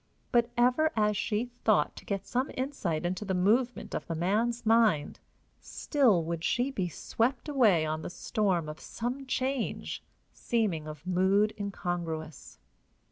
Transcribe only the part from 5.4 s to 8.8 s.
still would she be swept away on the storm of